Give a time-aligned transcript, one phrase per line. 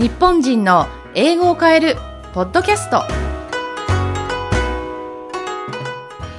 [0.00, 1.96] 日本人の英語を変える
[2.32, 3.02] ポッドキャスト。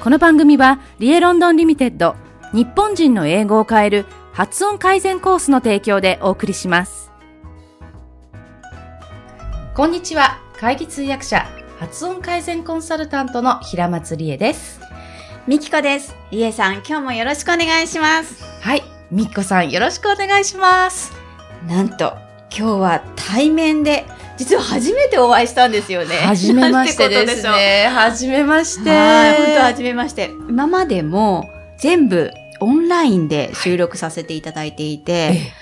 [0.04, 2.16] この番組はリエロンドンリミテッド
[2.54, 7.12] 日本人の英語を変える発音改善コースの提供でお送りします。
[9.76, 10.40] こんにちは。
[10.60, 11.46] 会議通訳者
[11.78, 14.82] 発音改善コンサルタントの平松理恵です。
[15.46, 16.16] みきこです。
[16.32, 18.44] りえさん、今日もよろしくお願いします。
[18.60, 18.82] はい。
[19.12, 21.14] みっこさんよろしくお願いします。
[21.68, 22.18] なんと、
[22.56, 24.06] 今日は対面で、
[24.38, 26.18] 実は初めてお会いしたんですよね。
[26.18, 27.88] はじめましてですね。
[27.88, 28.90] はじめまして。
[28.90, 30.32] はい、本当はじめまして。
[30.50, 35.54] 今までも全部オンラインで収録させていただいていて、え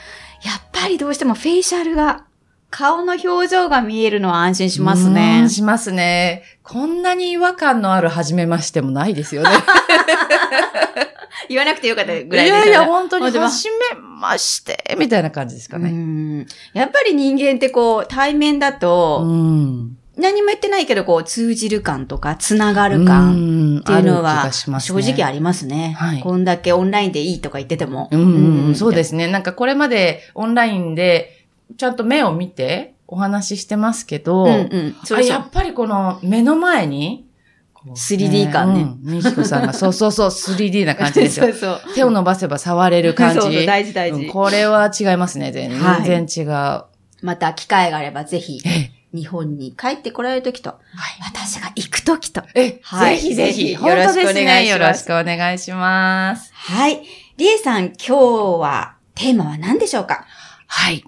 [0.44, 2.26] やっぱりどうしてもフェイシャルが、
[2.72, 5.50] 顔の表情が見えるのは安心しますうねん。
[5.50, 6.44] しますね。
[6.64, 9.50] こんなに違和感のあるはじめましてもないですよね。
[11.50, 12.72] 言わなくてよかったいぐらいですよね。
[12.72, 13.78] やいや、本当に、本当ははじめ
[14.20, 15.92] まして、みたいな感じですかうね。
[15.92, 19.98] んやっぱり人間ってこう、対面だと、うん。
[20.18, 25.96] 何も言ってないけど、こう、通じる感とか、つながる感っっていうのは、正直ありりますね。
[25.98, 28.10] はいこんだけオンラインでいいとか言ってても。
[28.12, 29.28] うんそうですね。
[29.28, 31.46] なんかこれまでオンラインで、
[31.78, 34.96] ちゃんと目を見てお話ししてますけど、うんうん。
[35.06, 37.26] そうあそうやっぱりこの目の前に、
[37.88, 41.52] 3D 感ねうんみきこさんが、そうそうそう、 3D な感じですよそ。
[41.52, 41.82] うそう。
[41.96, 43.42] 手を伸ばせば触れる感じ。
[43.42, 45.52] そうそう大事大事うんこれは違いますね。
[45.52, 46.84] 全はい然違う。
[47.22, 50.80] また機会があればぜひ、え日本に帰ってこられるときと、はい
[51.24, 52.44] 私が行くときと。
[52.56, 53.72] え、はいぜひぜひ。
[53.74, 54.64] よろしくお願ね。
[54.64, 56.52] いしますよろしくお願いします。
[56.54, 57.02] はい。
[57.38, 58.16] りえさん、今日
[58.60, 60.26] は、テーマは何でしょうか？
[60.68, 61.04] はい。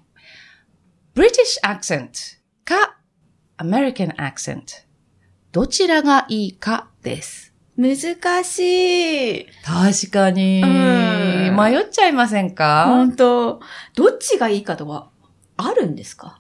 [1.16, 2.96] British accent か
[3.58, 4.62] American accent
[5.52, 7.54] どちらがいいかです。
[7.76, 7.98] 難
[8.46, 8.60] し
[9.42, 9.46] い。
[9.66, 10.62] 確かに。
[10.64, 12.86] うん迷っちゃいませんか？
[12.88, 13.60] 本当
[13.96, 15.10] どっちがいいかとは、
[15.58, 16.40] あるんですか？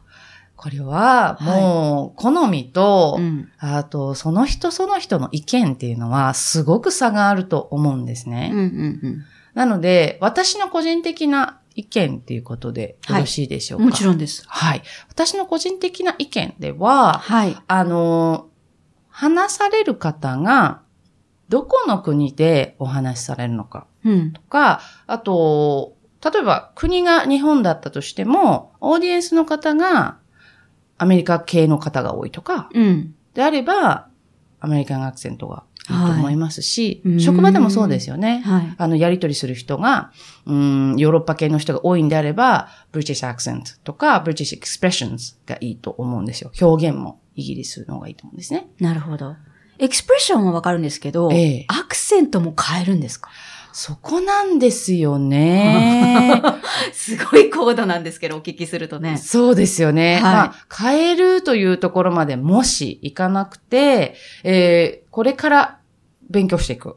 [0.55, 3.49] これは、もう、好みと、ん。
[3.57, 8.51] あと、その人その人の意見っていうのは、すごく差があると思うんですね。
[8.53, 8.65] うんうんう
[9.09, 9.25] ん。
[9.55, 14.43] なので、私の個人的な意見っていうことでよろしいでしょうか、もちろんです。
[14.47, 14.83] はい。
[15.09, 17.57] 私の個人的な意見では、はい。
[17.67, 18.47] あの、
[19.21, 20.81] 話される方が、
[21.47, 24.33] どこの国でお話しされるのかうん。
[24.33, 25.95] とか、あと、
[26.25, 30.17] 例えば国が日本だったとしても、オーディエンスの方が
[30.97, 33.13] アメリカ系の方が多いとか、うん。
[33.35, 34.07] であれば、
[34.59, 38.41] アメリカンアクセントがいいと思いますし、はい職場でもそうですよね。
[38.45, 38.75] はい。
[38.77, 40.11] あの、やりとりする人が、
[40.45, 46.51] うん、ヨーロッパ系の人が多いんであれば、British accent とか British expressions がいいと思うんですよ。
[46.61, 48.67] 表現もイギリスの方がいいと思うんですね。
[48.79, 49.35] なるほど。
[49.79, 53.31] エクスプレッションはわかるんですけど、ええアクセントも変えるんですか？
[53.73, 56.41] そこなんですよね。
[56.93, 59.17] すごい高度なんですけど、お聞きするとね。
[59.17, 60.15] そうですよね。
[60.15, 65.77] はいまあ、変えるというところまでもしいかなくて、えーこれから
[66.29, 66.95] 勉強していく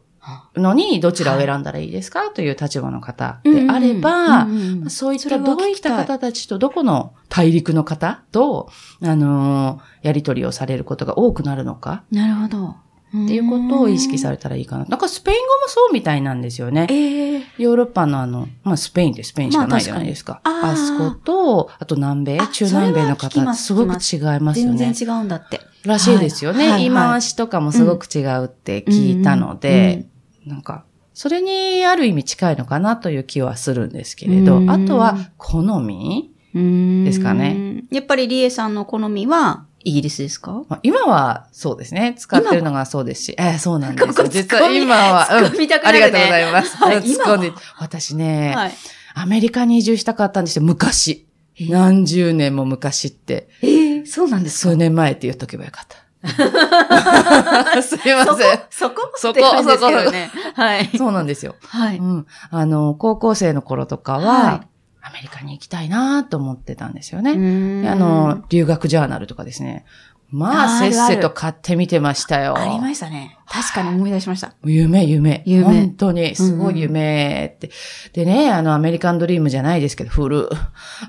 [0.57, 4.47] のに、どちらを選んだらいいですか、という立場の方であれば、
[4.89, 8.71] そういったどういった方たちとどこの大陸の方と、
[9.03, 12.77] あのーやりとりをされることが多くなるのかなるほど。
[13.23, 14.85] っっていうことを意識されれたらいいかな。
[14.85, 16.87] なんかスペイン語もそうみたいなんですよね。
[16.91, 20.41] ええヨーロッパのあの、まあスペインってスペインしかないじゃないですか。
[20.45, 24.79] まああそこと、あと南米あ、中南米の方、ますすごく違いますよね。
[24.79, 25.61] 全然違うんだって。
[25.85, 26.59] らしいですよね。
[26.59, 30.07] はいはい言い回しとかもすごく違うって聞いたので、
[30.47, 37.83] なんか、それにある意味近いのかなという気はするんですけれど、うんあとは好み、ですかね。
[37.91, 40.63] やっぱりリエさんの好みは、イギリスですか？
[40.69, 42.15] まあ今はそうですね。
[42.19, 44.15] 使ってるのがそうですし、ええそうなんですよ。
[44.15, 46.77] ここ実は今は、突っ込みたくなるねありがとうございます。
[46.79, 46.93] は？
[46.95, 48.73] い突っ込んで、私ね、はい。
[49.15, 51.27] アメリカに移住したかったんですよ、昔。
[51.61, 53.49] え何十年も昔って。
[53.63, 54.71] ええそうなんですか？
[54.73, 55.99] 数年前って言っとけばよかった。
[57.83, 60.31] すいまそこせん。、そこそこって感じですけどね。
[60.55, 60.91] はい。
[60.97, 61.55] そうなんですよ。
[61.67, 61.99] はい。
[61.99, 62.27] うん。
[62.51, 64.65] あの、高校生の頃とかは、は
[65.07, 67.33] アメリカに行きたいなと思ってたんですよね。
[67.87, 69.85] あの、、留学ジャーナルとかですね。
[70.31, 72.59] まあ、せっせと買ってみてましたよ。
[72.59, 73.39] ありましたね。
[73.47, 74.55] 確かに思い出しました。
[74.65, 75.43] 夢、夢。
[75.47, 77.71] 夢本当に、すごい夢って。
[78.15, 80.49] でね、あの、アメリカンドリームじゃないですけど、フル。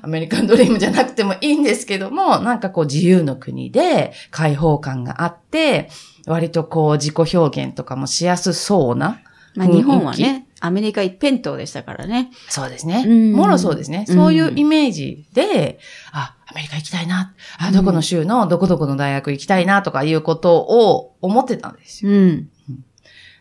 [0.03, 5.89] アメリカンドリームじゃなくてもいいんですけども、なんかこう自由の国で開放感があって、
[6.27, 9.21] 割とこう自己表現とかもしやすそうな。
[9.55, 12.31] まあ日本はね、アメリカ一辺倒でしたからね。
[12.49, 13.03] そうですね。
[13.07, 14.05] うんもろそうですね。
[14.07, 15.79] そういうイメージで、
[16.11, 17.33] あ、アメリカ行きたいな。
[17.57, 22.11] あ、どこの州のどこどこの大学行きたいなとかいうことを思ってたんですよ。
[22.11, 22.49] うん。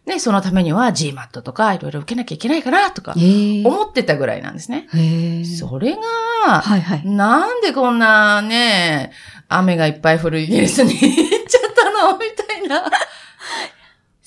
[0.07, 4.87] で、そのためには GMAT とかいろいろ受けなきゃいけないかなとかええ思ってたぐらいなんですね。
[5.59, 7.07] それが、はいはい。
[7.07, 9.13] なんでこんなね、
[9.49, 11.01] 雨がいっぱい降るイギリスに行っ
[11.49, 12.19] ちゃったの？
[12.19, 12.85] みたいな。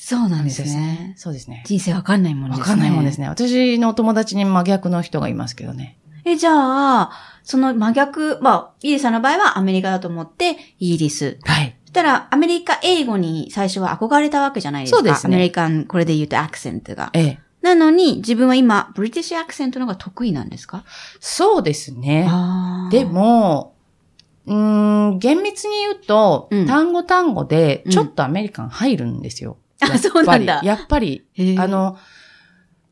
[0.09, 1.15] そうなんですね。
[1.18, 1.63] そうですね。
[1.65, 2.62] 人生わかんないもんですね。
[2.62, 3.27] わかんないもんですね。
[3.27, 5.98] 私のお友達に真逆の人がいますけどね。
[6.24, 7.12] え、じゃあ、
[7.44, 11.39] その真逆、まあ、イリさんの場合はアメリカだと思って、イギリス。
[11.44, 11.75] はい。
[11.83, 14.98] そしたら、アメリカ英語に最初は憧れたわけじゃないですか。
[15.00, 17.09] そうですねアメリカン、これで言うとアクセントが。
[17.12, 17.39] ええ。
[17.62, 20.86] なのに、自分は今、ブリティッシュアクセントの方が得意なんですか？
[21.19, 22.30] そうですね。
[22.92, 23.74] で、も、
[24.45, 29.57] うーん、厳密に言うと、うん単語単語でうんちょっとアメリカン入るんですよ。
[29.81, 31.25] あそうなんだやっぱり、
[31.57, 31.97] あの、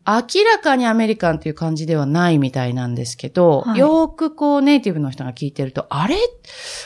[0.07, 6.15] 明らかにアメリカンっていう感じではないみたいなんですけど、はいよーくこうネイティブの人が聞いてると、あれ？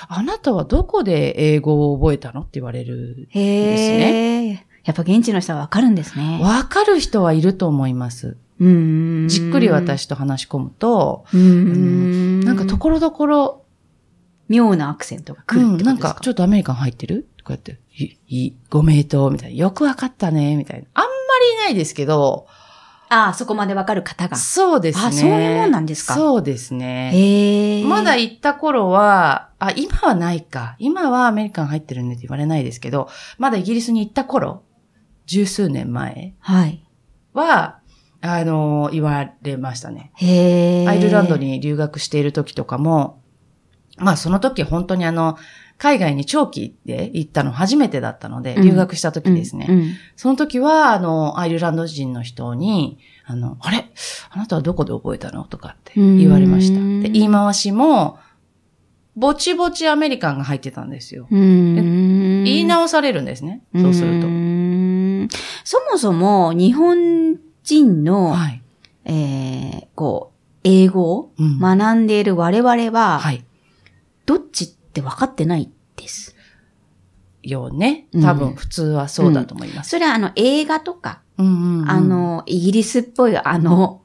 [0.07, 2.42] あなたはどこで英語を覚えたの？
[2.42, 3.28] って言われる。
[3.31, 4.66] へえ。
[4.86, 6.40] やっぱ現地の人はわかるんですね。
[6.42, 8.38] わかる人はいると思います。
[8.60, 9.28] うーん。
[9.28, 12.40] じっくり私と話し込むと、うーん。
[12.40, 13.66] なんかところどころ、
[14.50, 17.30] 妙なアクセントが来うん、るってことですか、なんかちょっとアメリカン入ってる？
[17.38, 19.56] とかやって、い、い、ご名答みたいな。
[19.56, 20.88] よくわかったね、みたいな。
[20.94, 22.48] あんまりいないですけど、
[23.12, 24.38] ああ、そこまでわかる方が。
[24.38, 25.06] そうですね。
[25.06, 26.13] あそういうもんなんですか？
[26.13, 27.12] そうですね。
[27.13, 27.84] へえ。
[27.84, 30.75] まだ行った頃は、あ、今はないか。
[30.78, 33.10] 今はアメリカン入ってるねって言われないですけど、
[33.40, 34.62] まだイギリスに行った頃、
[35.25, 36.84] 十数年前はい。
[37.34, 37.80] は、
[38.22, 40.12] あの、言われましたね。
[40.16, 40.88] へえ。
[40.88, 41.38] アイルランド。
[41.38, 43.24] に留学している時とかも、
[44.00, 45.38] まあその時本当にあの、
[45.78, 49.68] 海外に長期で行ったの初めてだったので、うん留学した時ですね。
[49.69, 53.86] うんうんその時は、あの、アイルランド人の人に、あの、あれ？
[54.30, 55.46] あなたはどこで覚えたの？
[55.46, 56.80] とかって言われました。
[56.80, 58.19] うんで、言い回しも、
[59.16, 61.28] ぼちぼちアメリカンが入ってたんですよ。
[61.31, 63.63] 言い直されるんですね。
[63.74, 64.28] そうすると
[65.63, 68.62] そもそも、日本人の、はい。
[69.06, 73.45] えー、こう、英語をうん学んでいる我々は、はい。
[74.30, 76.36] どっちって分かってないです。
[77.42, 78.06] ようね。
[78.14, 79.90] うん多分普通はそうだと思います。
[79.90, 84.04] それはあの映画とか、うんうんうんあ、の、イギリスっぽいあの、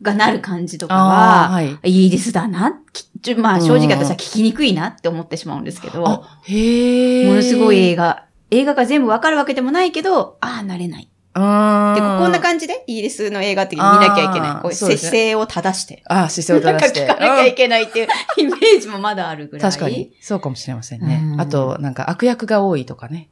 [0.00, 1.78] がなる感じとかあは、ーはい。
[1.82, 2.80] イギリスだな？
[3.36, 7.34] まあうん正直私は聞きにくいなって思ってしまうんですけど、もあ、へえ。
[7.36, 11.10] のすごい映画、映画が全部わかるわけでもないけど、ああ、なれない。
[11.36, 14.62] で、こんな感じでイギリスの映画って見なきゃいけない。
[14.62, 16.02] こう姿勢を正して。
[16.06, 17.04] あ、姿勢をなんか正して。
[17.04, 19.70] 聞かなきゃいうんけないっていうイメージもまだあるぐらい。
[19.70, 20.12] 確かに。。
[20.20, 21.36] そうかもしれませんねう。
[21.36, 23.28] んあと、なんか悪役が多いとかね。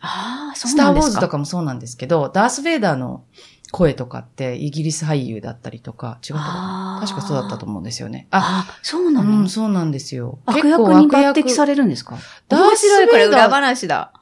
[0.00, 1.20] ああ、そうスター・ウォーなんですか。
[1.20, 3.24] ズとかもそうなんですけど、ダース・ベイダーの
[3.72, 8.28] 声とかってイギリス俳優だったりとか、違ったか確かそうだったと思うんですよね。
[8.30, 10.38] あ、あ、そうなの、うん、そうなんですよ。
[10.46, 12.16] 悪役に抜擢されるんですか？
[12.48, 14.12] ダース面白いこれベイダー裏話だ。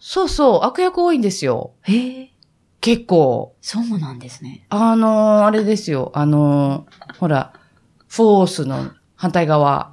[0.00, 1.72] そうそう、悪役多いんですよ。
[1.82, 2.32] へえ、
[2.80, 3.54] 結構。
[3.60, 4.64] そうなんですね。
[4.70, 6.12] あのーあれですよ。
[6.14, 7.52] あのーほら、
[8.08, 9.92] フォースの反対側、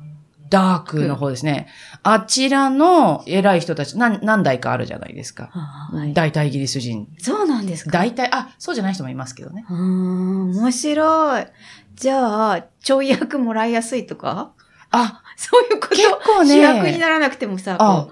[0.49, 1.67] ダークの方ですね。
[2.03, 5.47] あちらの偉い人たち、何、何代かあるじゃないですか。
[5.47, 7.07] はい大体イギリス人。
[7.17, 9.65] そうなんですか大体、あ、そうじゃない人もいますけどね。
[9.67, 11.47] うーん、面白い。
[11.95, 14.51] じゃあ、ちょい役もらいやすいとか？
[14.91, 15.95] あ、そういうこと？
[15.95, 18.11] 結構ね主役にならなくてもさ、あこ、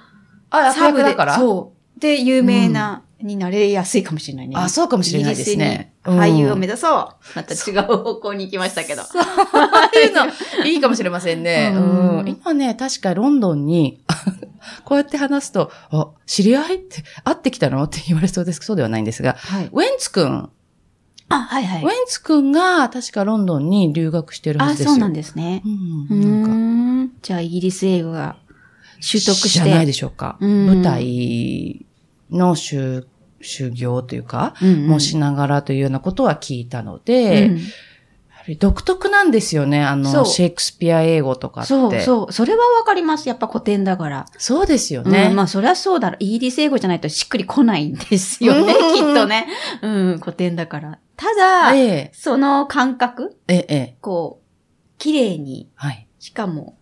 [0.49, 1.35] あ、う、悪役だから？
[1.37, 1.99] そう。
[1.99, 4.55] で、有名な、になれやすいかもしれないね。
[4.57, 5.93] あ、そうかもしれないですね。
[6.03, 7.07] 俳優を目指指そう。
[7.35, 9.03] また違う方向に行きましたけど。
[9.03, 11.71] そういうの、いいかもしれませんね。
[11.73, 11.81] う う
[12.21, 12.27] んん。
[12.27, 14.01] 今ね、確かロンドンに、
[14.85, 18.59] こうやって話すと、あ、知り合いって、会ってきたのって言われそうです。
[18.61, 19.69] そうではないんですが、はい。
[19.71, 20.49] ウェンツ君、
[21.29, 21.91] あ、はいはいウェン。
[22.07, 24.89] ツ君が確かロンドンに留学してるはあ、ずですよ。
[24.91, 25.63] そうなんですね。
[25.65, 25.69] う。
[25.69, 27.13] うんなんか。
[27.21, 28.37] じゃあ、イギリス英語が
[28.99, 29.49] 習得して。
[29.49, 30.37] じゃないでしょうか。
[30.41, 31.85] うん舞台
[32.29, 33.07] の修
[33.43, 37.51] 修行というか、うんうんもしながらというようなことは聞いたので、
[38.59, 39.81] 独特なんですよね。
[39.81, 41.67] あの、シェイクスピア英語とかって。
[41.69, 42.33] そうそう。
[42.33, 43.29] それはわかります。
[43.29, 44.25] やっぱ古典だから。
[44.37, 45.27] そうですよね。
[45.29, 46.17] うん、まあ、そりゃそうだろう。
[46.19, 49.47] イギリス英語じゃないとしっくりこないんですよね、うんきっとね。
[49.81, 50.99] うん、古典だから。
[51.15, 54.43] ただ、ええ、その感覚、ええ、ええ、こう、
[54.97, 56.07] 綺麗に、はい。
[56.19, 56.77] しかも、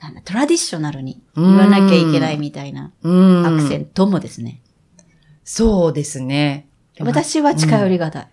[0.00, 3.46] なんだ、トラディショナルに言わなきゃいけないみたいなうん。
[3.46, 4.62] アクセントもですね。
[5.44, 6.68] そうですね。
[7.00, 8.28] 私は近寄りがたい。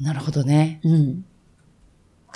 [0.00, 0.80] なるほどね。
[0.84, 1.24] うん。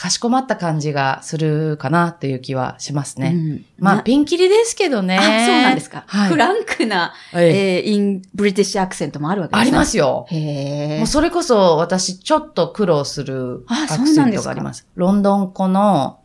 [0.01, 3.33] かしこまった感じがするかなっていう気はしますね。
[3.35, 5.19] うんまあ、なピンキリですけどね。
[5.19, 6.05] あ、そうなんですか。
[6.07, 6.29] はい。
[6.31, 9.63] フランクな、えええー、イン、 British アクセントもあるわけですね。
[9.63, 10.25] ありますよ。
[10.31, 10.99] へえ。
[10.99, 14.87] もうそれこそ私ちょっと苦労するあアクセントがあります。
[14.95, 16.21] ロンドン語の、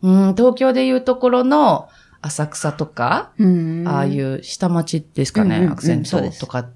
[0.00, 1.90] うん、東京でいうところの
[2.22, 6.66] 浅草とか、うんああいう下町ですかね、うんうんうんアクセントとか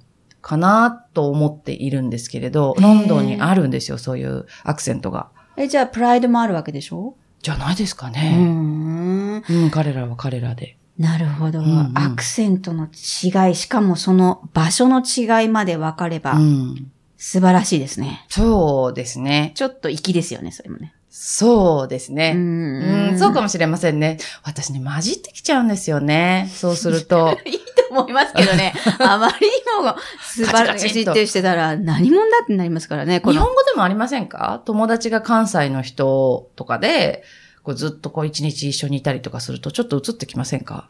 [0.42, 5.28] かなと思っているんですけれど、ロンドンにあるんですよ、そういうアクセントが。
[5.56, 7.14] え、じゃあ、プライドもあるわけでしょ？
[7.40, 8.36] じゃないですかね。
[8.36, 9.42] ん。
[9.48, 10.76] うん、彼らは彼らで。
[10.98, 16.90] なるほど、うんうんアクセントの違い、しかもその場所の違いまで分かれば、うん。
[17.16, 18.26] 素晴らしいですね。
[18.28, 19.52] そうですね。
[19.54, 20.92] ちょっと粋ですよね、それもね。
[21.08, 22.32] そうですうね。
[22.34, 24.18] うん、そうかもしれませんね。
[24.42, 26.50] 私ね、混じってきちゃうんですよね。
[26.52, 27.38] そうすると。
[27.92, 28.74] 思いますけどね。
[28.98, 33.20] あまりにも素晴らしいってしてたら何者だってなりますからね。
[33.20, 34.62] こ日の本語でもありませんか？
[34.64, 37.22] 友達が関西の人とかで、
[37.62, 40.88] こうずっとこう一日一緒にいたりとかすると、ちょっと映ってきませんか？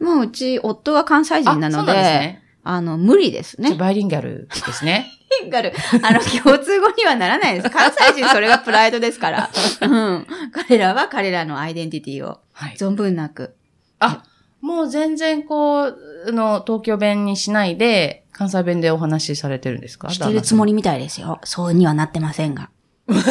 [0.00, 2.40] もううち夫が関西人なので。
[2.62, 3.74] あの、無理ですね。
[3.74, 5.06] バイリンガルですね。
[5.40, 5.72] リンガル。
[6.02, 7.70] あの、共通語にはならないです。
[7.70, 9.50] 関西人それがプライドですから。
[9.80, 10.26] うん。
[10.52, 12.76] 彼らは彼らのアイデンティティをはい。
[12.78, 13.54] 存分なく。
[13.98, 14.24] あ、
[14.60, 15.98] もう全然こう、
[16.28, 20.10] あの、東京弁にしないで、関西弁でお話しされてるんですか？
[20.10, 21.40] してるつもりみたいですよ。
[21.44, 22.70] そうにはなってませんが。
[23.08, 23.28] あ、面白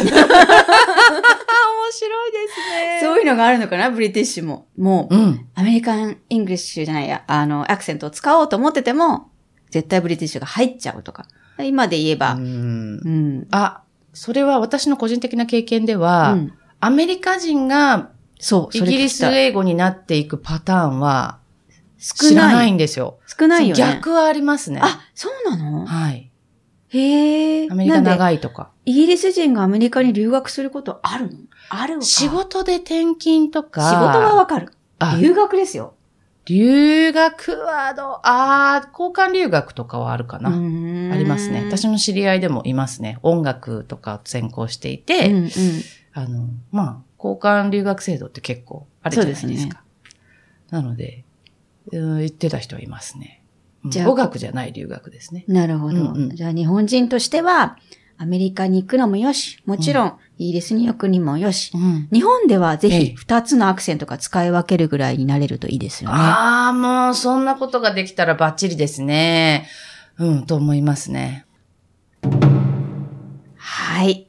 [2.28, 3.90] いですねそういうのがあるのかな？
[3.90, 4.66] British も。
[4.76, 5.46] もう、うん。
[5.54, 9.30] American English じゃないや、あの、アクセントを使おうと思ってても、
[9.70, 11.26] 絶対 British が入っちゃうとか。
[11.58, 12.46] 今で言えば、うんう
[13.08, 13.48] ん。
[13.50, 13.82] あ、
[14.12, 18.08] それは私の個人的な経験では、うんアメリカ人が
[18.40, 21.38] そう、イギリス英語になっていくパターンは
[21.98, 22.54] 少知らな。
[22.54, 23.18] ないいんですよ。
[23.26, 23.82] 少ないよね。
[23.82, 24.80] 逆はありますね。
[24.82, 25.86] あ、そうなの？
[25.86, 26.30] はい。
[26.88, 27.68] へえ。
[27.70, 28.70] アメリカ長いとか。
[28.84, 31.36] イギリス人がアメリカに留学することあるの？
[31.68, 33.88] ある仕事で転勤とか。
[33.88, 34.72] 仕事はわかる。
[34.98, 35.94] あ留学ですよ。
[36.46, 40.50] 留学はどう、ああ、交換留学とかはあるかな。
[40.50, 40.56] ああ
[41.16, 41.64] りますね。
[41.66, 43.18] 私の知り合いでもいますね。
[43.22, 45.50] 音楽とか専攻していて、うんうん。
[46.12, 49.46] あの、まあ、交換留学制度って結構あるじゃないですか。
[49.46, 49.80] そうですね
[50.70, 51.24] なので、
[51.92, 53.42] うん言ってた人はいますね。
[53.84, 55.44] うんじゃあ語学じゃない留学ですね。
[55.48, 55.96] なるほど。
[55.96, 57.78] うんうんじゃあ日本人としては、
[58.18, 66.16] アメリカに行くのもよし、もちろん、イギリスに行くにもよし、うん日本ではぜええひ二つのアクセントが使い分けるぐらいになれるといいですよね。
[66.18, 69.66] ああ、もうそんなことができたらバッチリですね。
[70.18, 71.46] うん、と思いますね。
[73.56, 74.26] はい。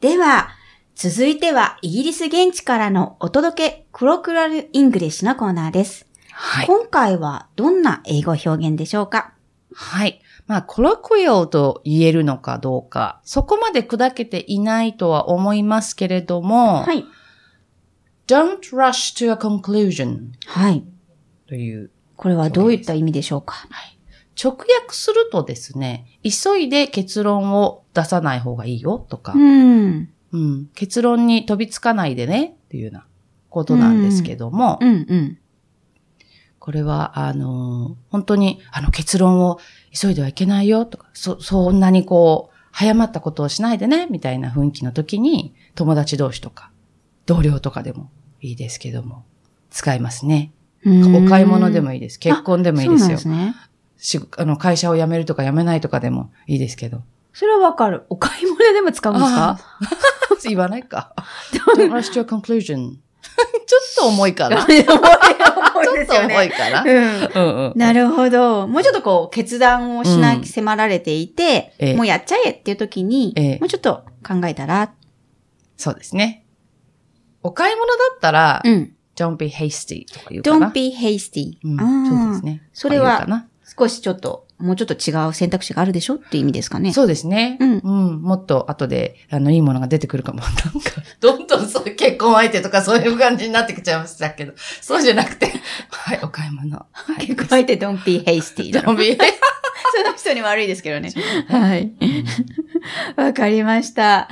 [0.00, 0.48] では、
[0.96, 6.06] 続いてはイギリス現地からのお届け Colloquial English のコーナーです。
[6.30, 6.66] はい。
[6.66, 9.34] 今回はどんな英語表現でしょうか？
[9.74, 10.22] はい。
[10.46, 17.04] まあ、 colloquial と言えるのかどうか、そこまで砕けていないとは思いますけれども、はい。
[18.28, 20.84] don't rush to a conclusion はい。
[21.48, 23.66] という、これはどういった意味でしょうか？
[24.40, 30.10] 直訳するとですね、急いで結論を出さない方がいいよとか、うん。
[30.34, 33.06] うん結論に飛びつかないでねっていうような
[33.50, 35.38] ことなんですけども、うんうん。
[36.58, 39.60] これは、あのー本当に、あの結論を
[39.92, 46.70] 急いではいけないよとか、そ、そんなにこう、早まったことをしないでね、みたいな雰囲気の時に、友達同士とか、
[47.26, 48.10] 同僚とかでも
[48.40, 49.24] いいですけども、
[49.70, 50.52] 使いますね。
[50.86, 52.18] お買い物でもいいです。
[52.18, 53.18] 結婚でもいいですよ。
[53.18, 53.54] すね。
[53.98, 57.02] しあの会社を辞めるとか辞めないとかでもいいですけど。
[57.34, 58.04] それはわかる。
[58.08, 59.58] お買い物でも使うんですか？
[60.48, 61.12] 言わないか。
[61.76, 62.94] Don't rush to a conclusion.
[63.66, 64.64] ちょっと重いかな。
[64.68, 64.98] 重いちょっ
[65.86, 66.34] とですよね。
[66.34, 66.82] 重いかな。
[66.82, 67.78] うんうんうん。
[67.78, 68.66] なるほど。
[68.68, 74.92] もうちょっとこう、決断をしな、うん迫られていて、ええもうやっちゃえっていう時に、ええもうちょっと考えたら、
[75.76, 76.46] そうですね。
[77.42, 78.92] お買い物だったら、うん。
[79.16, 80.68] don't be hasty とか言うかな。
[80.68, 81.58] don't be hasty.
[81.64, 82.62] うん、そうですね。
[82.72, 83.26] それは
[83.78, 86.90] 少しちょっと、もうちょっと違う選択肢があるでしょっていう意味ですかね。
[86.90, 87.56] なそうですね。
[87.60, 88.22] うんうん。
[88.22, 90.40] もっと後で、あの、いいものが出てくるかも。
[90.40, 90.62] なんか、
[91.20, 95.52] どんどんそういう結婚相手とかそういう感じになってきちゃいましたけど、そうじゃなくて、
[95.90, 96.76] はい、お買い物。
[96.76, 96.86] は
[97.20, 99.16] い、結構相手 don't be hasty だ don't be
[99.96, 101.12] その人に悪いですけどね。
[101.48, 101.92] はい。
[103.16, 104.28] わかりました。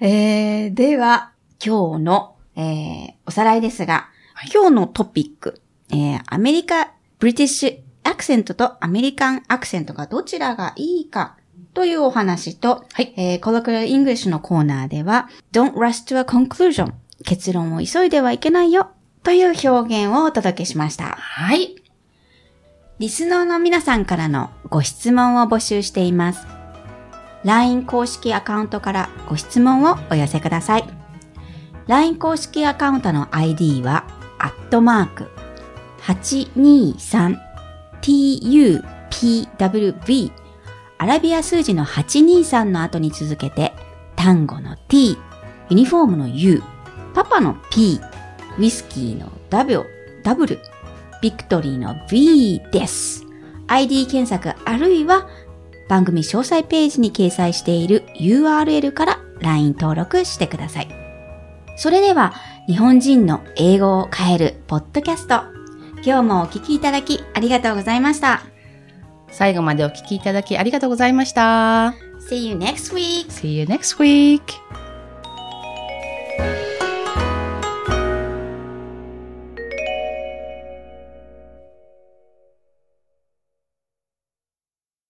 [0.00, 1.32] えー、では、
[1.64, 11.36] 今日の、えー、おさらいですが、はい今日のトピック、えー、アメリカ、 British アクセントと American アクセントがどちらがいいか
[11.74, 16.92] というお話と、はいえー、 Colloquial English のコーナーでは、don't rush to a conclusion
[17.24, 18.90] 結論を急いではいけないよ
[19.22, 21.04] という表現をお届けしました。
[21.04, 21.76] はい。
[23.00, 26.46] リスナーの皆さんからのご質問を募集しています。
[27.44, 30.84] LINE 公式アカウントからご質問をお寄せください。
[31.88, 34.04] LINE 公式アカウントの ID は、
[34.38, 35.30] アットマーク、
[39.10, 40.32] tupwv
[40.98, 43.72] アラビア数字の823の後に続けて、
[44.16, 45.18] 単語の t、
[45.70, 46.62] ユニフォームの u、
[47.14, 48.00] パパの p、
[48.58, 49.84] ウイスキーの w、
[50.22, 50.58] w、
[51.20, 53.24] ビクトリーの V です。
[53.66, 55.28] ID 検索あるいは
[55.88, 60.88] 番組詳細ページに掲載している URL から LINE 登録してください。
[61.76, 62.34] それでは、
[62.66, 65.53] 日本人の英語を変えるポッドキャスト。
[66.04, 68.42] 今日もお聞きいただきありがとうございました。
[69.28, 71.94] 最後までお聞きいただきありがとうございました。
[72.28, 73.28] See you next week!
[73.28, 74.63] See you next week!